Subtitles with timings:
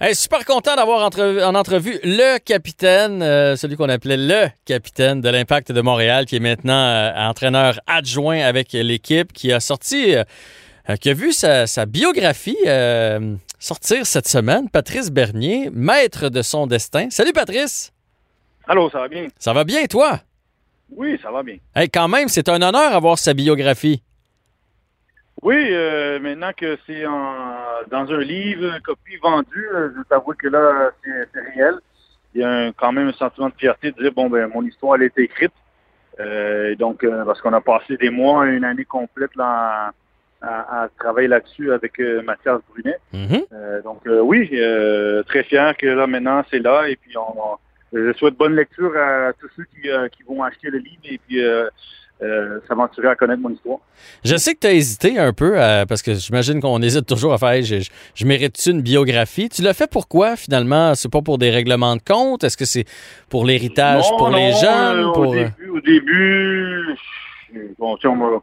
[0.00, 5.28] Hey, super content d'avoir en entrevue le capitaine, euh, celui qu'on appelait le capitaine de
[5.28, 10.96] l'Impact de Montréal, qui est maintenant euh, entraîneur adjoint avec l'équipe, qui a sorti, euh,
[11.00, 12.58] qui a vu sa, sa biographie
[13.60, 14.68] sortir cette semaine.
[14.68, 17.06] Patrice Bernier, maître de son destin.
[17.10, 17.92] Salut Patrice!
[18.66, 19.28] Allô, ça va bien?
[19.38, 20.18] Ça va bien, toi?
[20.90, 21.58] Oui, ça va bien.
[21.76, 24.02] Hey, quand même, c'est un honneur d'avoir sa biographie.
[25.44, 30.48] Oui, euh, maintenant que c'est dans un livre, une copie vendue, euh, je t'avoue que
[30.48, 31.74] là, c'est réel.
[32.34, 34.96] Il y a quand même un sentiment de fierté de dire, bon, ben, mon histoire,
[34.96, 35.52] elle a été écrite.
[36.18, 39.92] Euh, donc, parce qu'on a passé des mois, une année complète là,
[40.40, 42.96] à, travailler là-dessus avec Mathias Brunet.
[43.12, 43.82] Mm-hmm.
[43.82, 44.48] donc, oui,
[45.26, 46.88] très fier que là, maintenant, c'est là.
[46.88, 47.58] Et puis, on,
[47.92, 51.02] je souhaite bonne lecture à tous ceux qui, qui vont acheter le livre.
[51.04, 51.42] Et puis,
[52.22, 53.78] euh, s'aventurer à connaître mon histoire.
[54.24, 57.32] Je sais que tu as hésité un peu, euh, parce que j'imagine qu'on hésite toujours
[57.32, 59.48] à faire je, je, mérite-tu une biographie?
[59.48, 60.94] Tu l'as fait pourquoi finalement?
[60.94, 62.44] C'est pas pour des règlements de compte?
[62.44, 62.84] Est-ce que c'est
[63.28, 65.08] pour l'héritage pour les jeunes?
[65.08, 65.30] Euh, pour...
[65.30, 66.96] Au début, au début
[67.78, 68.40] bon, on m'a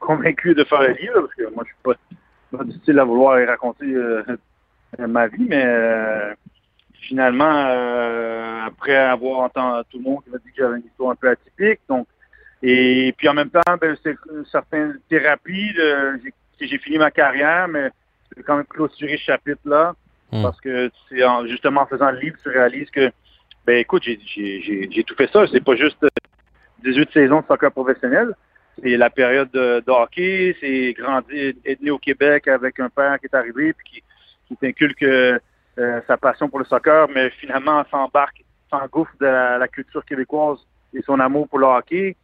[0.00, 3.04] convaincu de faire le livre, parce que moi je suis pas, pas du style à
[3.04, 3.94] vouloir raconter
[4.98, 5.64] ma vie, mais
[6.94, 11.14] finalement, après avoir entendu tout le monde qui m'a dit que j'avais une histoire un
[11.14, 12.08] peu atypique, donc
[12.66, 14.16] et puis en même temps, ben, c'est
[14.50, 15.74] certaines thérapies.
[16.60, 17.90] J'ai fini ma carrière, mais
[18.34, 19.94] j'ai quand même clôturé ce chapitre-là.
[20.32, 20.42] Hmm.
[20.42, 23.12] Parce que c'est justement en faisant le livre, tu réalises que,
[23.66, 25.46] ben écoute, j'ai tout fait ça.
[25.52, 26.04] C'est pas juste
[26.82, 28.34] 18 saisons de soccer professionnel.
[28.82, 33.26] C'est la période de, hockey, c'est grandir, être né au Québec avec un père qui
[33.26, 34.02] est arrivé puis qui,
[34.48, 35.38] qui t'inculque euh,
[36.06, 40.58] sa passion pour le soccer, mais finalement s'embarque, s'engouffre de la, culture québécoise
[40.94, 42.16] et son amour pour le hockey.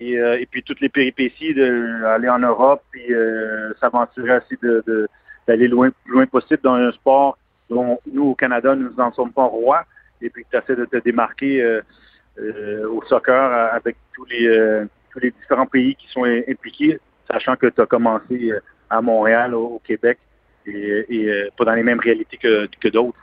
[0.00, 5.08] Euh, et, puis toutes les péripéties d'aller en Europe puis euh, s'aventurer aussi de,
[5.46, 7.36] d'aller loin plus loin possible dans un sport
[7.68, 9.84] dont nous au Canada nous n'en sommes pas rois.
[10.20, 15.96] Et puis tu essaies de te démarquer euh, au soccer avec tous les différents pays
[15.96, 17.00] qui sont impliqués
[17.30, 18.52] sachant que tu as commencé
[18.88, 20.18] à Montréal au, Québec
[20.66, 23.18] et, pas dans les mêmes réalités que d'autres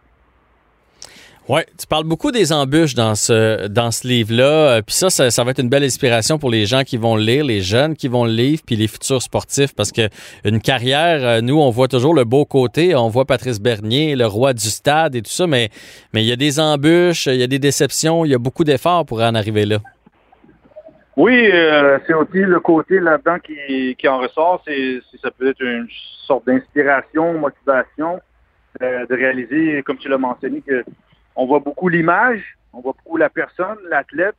[1.48, 4.78] oui, tu parles beaucoup des embûches dans ce, dans ce livre-là.
[4.78, 7.22] Euh, puis ça, ça, va être une belle inspiration pour les gens qui vont le
[7.22, 9.76] lire, les jeunes qui vont le lire, puis les futurs sportifs.
[9.76, 10.10] Parce que
[10.44, 12.96] une carrière, euh, nous, on voit toujours le beau côté.
[12.96, 15.70] On voit Patrice Bernier, le roi du stade et tout ça, mais,
[16.16, 18.64] mais il y a des embûches, il y a des déceptions, il y a beaucoup
[18.64, 19.78] d'efforts pour en arriver là.
[21.16, 24.64] Oui, euh, c'est aussi le côté là-dedans qui, qui en ressort.
[24.66, 25.88] C'est, ça peut être une
[26.26, 28.20] sorte d'inspiration, motivation
[28.82, 30.84] de réaliser, comme tu l'as mentionné, que
[31.36, 34.36] on voit beaucoup l'image, on voit beaucoup la personne, l'athlète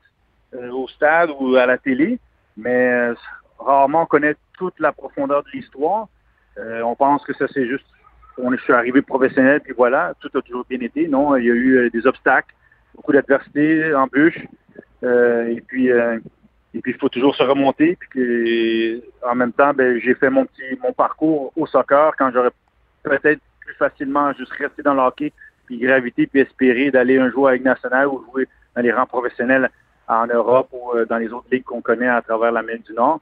[0.55, 2.19] euh, au stade ou à la télé,
[2.57, 3.15] mais euh,
[3.59, 6.09] rarement on connaît toute la profondeur de l'histoire.
[6.59, 7.87] Euh, on pense que ça c'est juste,
[8.39, 11.09] on, je suis arrivé professionnel puis voilà, tout a toujours bien été.
[11.09, 12.55] Non, il y a eu des obstacles,
[12.95, 14.45] beaucoup d'adversité, embûches,
[15.03, 17.97] et puis et il faut toujours se remonter.
[18.11, 22.51] Puis en même temps, ben, j'ai fait mon petit mon parcours au soccer quand j'aurais
[23.03, 25.33] peut-être plus facilement juste resté dans le hockey
[25.67, 29.71] puis graviter, puis espérer d'aller un jour avec National ou jouer dans les rangs professionnels
[30.09, 33.21] en Europe ou euh, dans les autres ligues qu'on connaît à travers l'Amérique du Nord.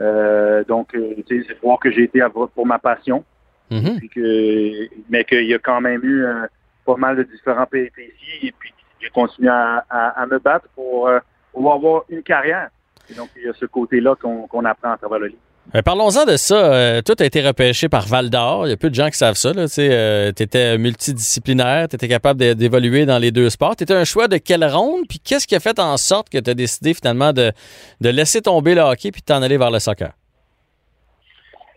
[0.00, 3.24] Euh, donc, euh, c'est voir que j'ai été à pour ma passion.
[3.70, 3.98] Mm-hmm.
[3.98, 6.26] puis que, mais qu'il y a quand même eu
[6.84, 11.08] pas mal de différents péripéties et puis j'ai continué à, me battre pour,
[11.52, 12.68] pour, avoir une carrière.
[13.08, 15.40] Et donc, il y a ce côté-là qu'on apprend à travers le livre.
[15.74, 16.72] Euh, parlons-en de ça.
[16.72, 18.66] Euh, tout a été repêché par Val d'Or.
[18.66, 19.52] Il y a peu de gens qui savent ça.
[19.52, 23.76] Tu euh, étais multidisciplinaire, tu étais capable d'évoluer dans les deux sports.
[23.76, 25.04] Tu un choix de quelle ronde?
[25.08, 27.52] Puis qu'est-ce qui a fait en sorte que tu as décidé finalement de,
[28.00, 30.10] laisser tomber le hockey puis de t'en aller vers le soccer?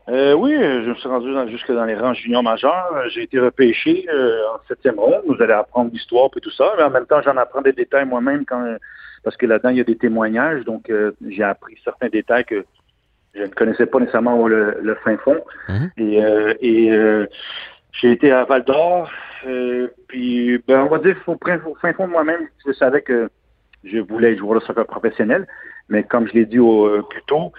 [0.07, 2.93] oui, je me suis rendu jusque dans les rangs juniors majeurs.
[3.09, 4.05] J'ai été repêché
[4.53, 5.21] en septième ronde.
[5.27, 6.73] Vous allez apprendre l'histoire et tout ça.
[6.77, 8.45] Mais en même temps, j'en apprends des détails moi-même
[9.23, 10.63] parce que là-dedans, il y a des témoignages.
[10.63, 10.91] Donc,
[11.27, 12.63] j'ai appris certains détails que
[13.35, 15.37] je ne connaissais pas nécessairement le, fin fond.
[15.69, 15.91] Mhm.
[15.97, 17.27] Et, euh, euh,
[17.91, 19.09] j'ai été à Val d'Or.
[19.47, 21.37] Euh, puis, ben, on va dire, au,
[21.81, 23.29] fin fond de moi-même, je savais que
[23.83, 25.47] je voulais être joueur de soccer professionnel.
[25.89, 27.51] Mais comme je l'ai dit au, plus tôt,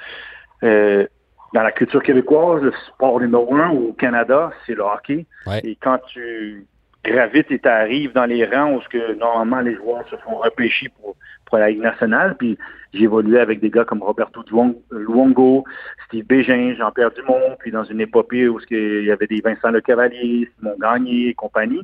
[0.62, 5.26] dans la culture québécoise, le sport numéro un au Canada, c'est le hockey.
[5.46, 5.60] Ouais.
[5.62, 6.66] Et quand tu
[7.06, 10.36] gravites et tu arrives dans les rangs où ce que normalement les joueurs se font
[10.36, 11.16] repêcher pour,
[11.46, 12.36] pour la Ligue nationale.
[12.38, 12.58] Puis
[13.02, 14.42] évolué avec des gars comme Roberto
[14.90, 15.64] Luongo,
[16.06, 19.80] Steve Bégin, Jean-Pierre Dumont, puis dans une épopée où il y avait des Vincent Le
[19.80, 21.82] Cavalier, Simon Gagné et compagnie.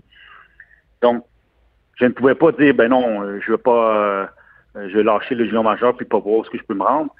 [1.01, 1.25] Donc,
[1.97, 5.45] je ne pouvais pas dire, ben non, je veux pas, euh, je vais lâcher le
[5.45, 7.15] junior majeur puis pas voir ce que je peux me rendre.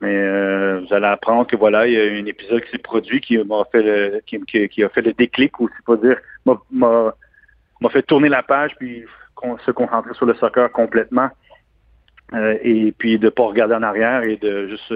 [0.00, 3.20] Mais euh, vous allez apprendre que voilà, il y a un épisode qui s'est produit
[3.20, 6.18] qui m'a fait le, qui, a fait le déclic ou c'est pas dire
[7.80, 9.04] m'a fait tourner la page puis
[9.64, 11.28] se concentrer sur le soccer complètement
[12.34, 14.92] euh, et puis de pas regarder en arrière et de juste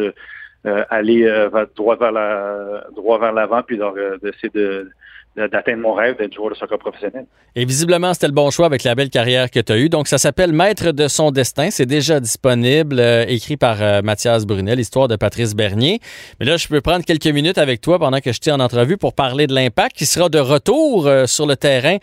[0.90, 3.78] aller droit vers la droit vers l'avant puis
[4.22, 4.90] d'essayer de
[5.36, 7.26] d'atteindre mon rêve d'être joueur de soccer professionnel.
[7.54, 9.88] Et visiblement, c'était le bon choix avec la belle carrière que tu as eue.
[9.88, 11.70] Donc, ça s'appelle Maître de son destin.
[11.70, 16.00] C'est déjà disponible, euh, écrit par euh, Mathias Brunel, histoire de Patrice Bernier.
[16.38, 18.96] Mais là, je peux prendre quelques minutes avec toi pendant que je t'ai en entrevue
[18.96, 21.98] pour parler de l'impact qui sera de retour euh, sur le terrain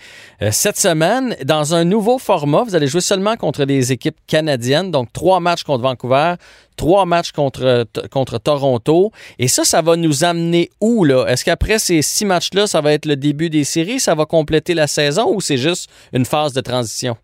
[0.52, 2.64] cette semaine dans un nouveau format.
[2.64, 6.36] Vous allez jouer seulement contre des équipes canadiennes, donc trois matchs contre Vancouver,
[6.78, 9.12] trois matchs contre, contre Toronto.
[9.40, 11.26] Et ça, ça va nous amener où, là?
[11.28, 14.00] Est-ce qu'après ces six matchs-là, ça va être le début des séries?
[14.00, 17.18] Ça va compléter la saison ou c'est juste une phase de transition?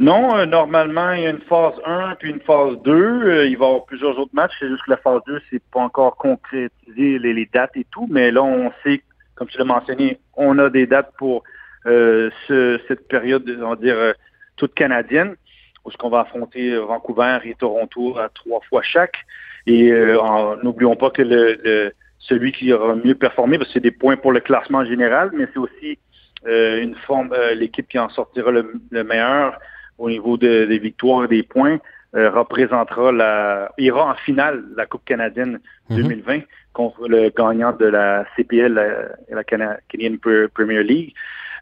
[0.00, 2.92] Non, euh, normalement, il y a une phase 1 puis une phase 2.
[2.92, 4.52] Euh, il va y avoir plusieurs autres matchs.
[4.60, 8.06] C'est juste que la phase 2, c'est pas encore concrétisé les, dates et tout.
[8.08, 9.02] Mais là, on sait,
[9.34, 11.42] comme tu l'as mentionné, on a des dates pour
[11.86, 13.96] euh, cette période, on va dire,
[14.56, 15.34] toute canadienne
[15.88, 19.16] où ce qu'on va affronter euh, Vancouver et Toronto à trois fois chaque.
[19.66, 23.90] Et euh, n'oublions pas que le, celui qui aura mieux performé, parce que c'est des
[23.90, 25.98] points pour le classement général, mais c'est aussi
[26.46, 29.58] euh, une forme, l'équipe qui en sortira le, meilleur
[29.98, 31.78] au niveau des victoires et des points
[32.14, 35.58] représentera la, ira en finale la Coupe canadienne
[35.90, 36.42] 2020 mhm.
[36.72, 38.86] contre le gagnant de la CPL, la,
[39.28, 40.16] la Canadian
[40.54, 41.14] Premier League.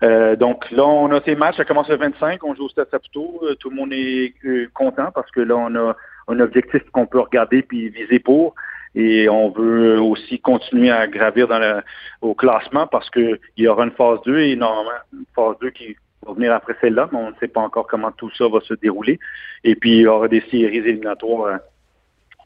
[0.02, 2.88] Euh, donc là, on a ces matchs, ça commence le 25, on joue au Stade
[2.90, 5.96] Saputo, euh, tout le monde est euh, content parce que là, on a
[6.28, 8.54] un objectif qu'on peut regarder puis viser pour.
[8.94, 11.82] Et on veut aussi continuer à gravir dans le,
[12.22, 15.96] au classement parce qu'il y aura une phase 2 et normalement une phase 2 qui
[16.26, 18.72] va venir après celle-là, mais on ne sait pas encore comment tout ça va se
[18.72, 19.18] dérouler.
[19.64, 21.58] Et puis il y aura des séries éliminatoires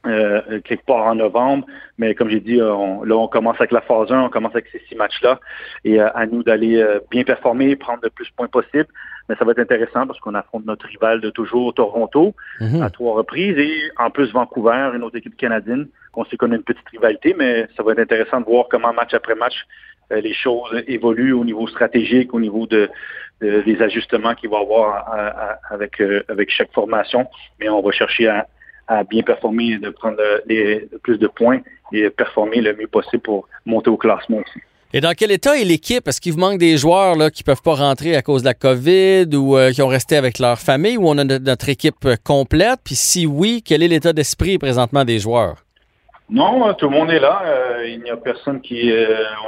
[0.06, 1.66] euh, quelque part en novembre.
[1.98, 2.74] Mais comme j'ai dit, euh,
[3.04, 5.38] là, on commence avec la phase 1, on commence avec ces six matchs-là.
[5.84, 8.86] Et euh, à nous d'aller bien performer, prendre le plus de points possible.
[9.28, 12.82] Mais ça va être intéressant parce qu'on affronte notre rival de toujours, Toronto, mhm.
[12.82, 13.58] à trois reprises.
[13.58, 15.86] Et en plus, Vancouver, une autre équipe canadienne.
[16.14, 18.94] On sait qu'on a une petite rivalité, mais ça va être intéressant de voir comment
[18.94, 19.66] match après match
[20.10, 22.90] les choses évoluent au niveau stratégique, au niveau de,
[23.40, 27.28] des ajustements qu'il va y avoir avec, avec chaque formation.
[27.60, 28.48] Mais on va chercher à
[28.90, 31.60] à bien performer, de prendre les, plus de points
[31.92, 34.60] et performer le mieux possible pour monter au classement aussi.
[34.92, 36.08] Et dans quel état est l'équipe?
[36.08, 38.48] Est-ce qu'il vous manque des joueurs là, qui ne peuvent pas rentrer à cause de
[38.48, 42.08] la COVID ou euh, qui ont resté avec leur famille ou on a notre équipe
[42.24, 42.80] complète?
[42.84, 45.58] Puis si oui, quel est l'état d'esprit présentement des joueurs?
[46.28, 47.42] Non, euh, tout le monde est là.
[47.44, 48.92] Euh, il n'y a personne qui...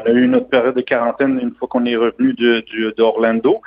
[0.00, 2.36] on a eu notre période de quarantaine une fois qu'on est revenu
[2.96, 3.60] d'Orlando.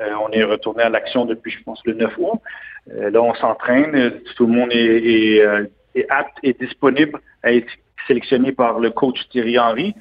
[0.00, 2.40] On est retourné à l'action depuis, je pense, le 9 mois.
[2.94, 4.20] Euh, là, on s'entraîne.
[4.36, 5.64] Tout le monde est, euh,
[5.94, 7.70] est, apte et disponible à être
[8.06, 9.94] sélectionné par le coach Thierry Henry.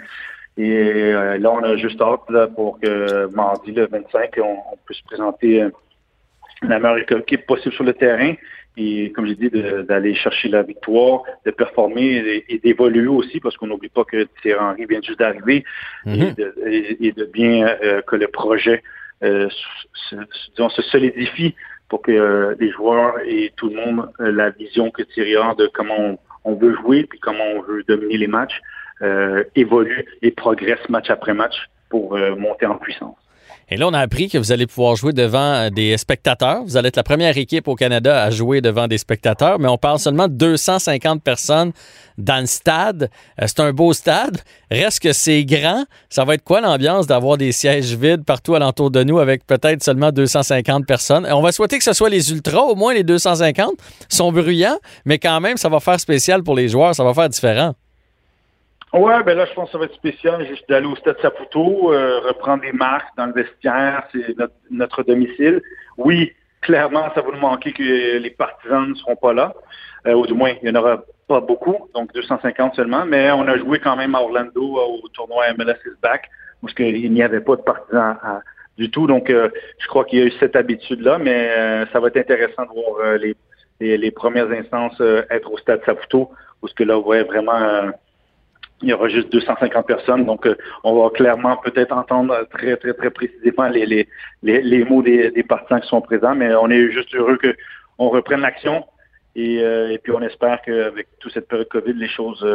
[0.57, 4.77] Et euh, là, on a juste hâte là, pour que mardi, le 25, on, on
[4.85, 5.67] puisse présenter
[6.61, 8.33] la meilleure équipe possible sur le terrain.
[8.77, 13.67] Et comme j'ai dit, d'aller chercher la victoire, de performer et, d'évoluer aussi, parce qu'on
[13.67, 15.63] n'oublie pas que Thierry Henry vient juste d'arriver
[16.05, 16.99] mm-hmm.
[16.99, 18.83] et, de, bien que le projet
[19.21, 20.15] se,
[20.55, 21.55] se solidifie
[21.89, 25.53] pour que euh, les joueurs et tout le monde euh, la vision que Thierry a
[25.55, 28.59] de comment on, veut jouer puis comment on veut dominer les matchs
[29.01, 31.55] euh, évolue et progresse match après match
[31.89, 33.15] pour monter en puissance.
[33.69, 36.63] Et là, on a appris que vous allez pouvoir jouer devant des spectateurs.
[36.63, 39.77] Vous allez être la première équipe au Canada à jouer devant des spectateurs, mais on
[39.77, 41.71] parle seulement de 250 personnes
[42.19, 43.09] dans le stade.
[43.41, 44.37] Euh, c'est un beau stade.
[44.69, 45.85] Reste que c'est grand.
[46.09, 49.83] Ça va être quoi l'ambiance d'avoir des sièges vides partout alentour de nous avec peut-être
[49.83, 51.27] seulement 250 personnes?
[51.31, 53.73] On va souhaiter que ce soit les ultras, au moins les 250.
[54.11, 56.93] Ils sont bruyants, mais quand même, ça va faire spécial pour les joueurs.
[56.93, 57.73] Ça va faire différent.
[58.95, 61.91] Ouais, ben là, je pense que ça va être spécial juste d'aller au Stade Saputo,
[61.91, 64.23] euh, reprendre des marques dans le vestiaire, c'est
[64.71, 65.61] notre, domicile.
[65.97, 67.83] Oui, clairement, ça va nous manquer que
[68.17, 69.53] les partisans ne seront pas là.
[70.07, 73.45] Euh, ou du moins, il n'y en aura pas beaucoup, donc 250 seulement, mais on
[73.49, 76.29] a joué quand même à Orlando euh, au tournoi MLS is Back,
[76.63, 78.15] où il n'y avait pas de partisans
[78.77, 79.07] du tout.
[79.07, 82.69] Donc, je crois qu'il y a eu cette habitude-là, mais ça va être intéressant de
[82.69, 83.35] voir les,
[83.97, 87.91] les, premières instances être au Stade Saputo, où ce que là, on voit vraiment
[88.81, 90.25] il y aura juste 250 personnes.
[90.25, 90.47] Donc,
[90.83, 94.07] on va clairement peut-être entendre très, très, très précisément les, les,
[94.43, 97.39] les, mots des, des, partisans qui sont présents, mais on est juste heureux
[97.97, 98.85] qu'on reprenne l'action.
[99.35, 102.45] Et, et, puis, on espère qu'avec toute cette période COVID, les choses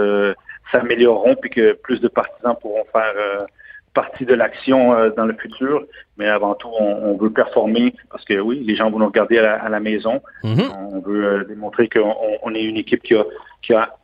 [0.71, 3.47] s'amélioreront puis que plus de partisans pourront faire
[3.95, 5.85] partie de l'action euh, dans le futur,
[6.17, 9.69] mais avant tout, on, veut performer parce que oui, les gens vont nous regarder à
[9.69, 10.23] la, maison.
[10.45, 10.71] Mhm.
[10.93, 13.25] On veut euh, démontrer qu'on est une équipe qui a,
[13.63, 13.95] qui a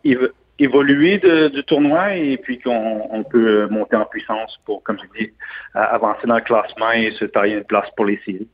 [0.59, 5.33] évolué du tournoi et puis qu'on peut monter en puissance pour, comme je dis,
[5.75, 8.49] avancer dans le classement et se tailler une place pour les séries.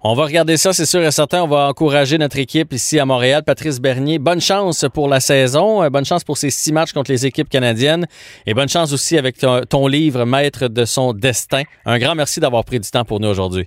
[0.00, 1.42] On va regarder ça, c'est sûr et certain.
[1.42, 3.42] On va encourager notre équipe ici à Montréal.
[3.44, 5.82] Patrice Bernier, bonne chance pour la saison.
[5.82, 8.06] Euh, bonne chance pour ces six matchs contre les équipes canadiennes.
[8.46, 11.62] Et bonne chance aussi avec ton, livre Maître de son destin.
[11.84, 13.66] Un grand merci d'avoir pris du temps pour nous aujourd'hui.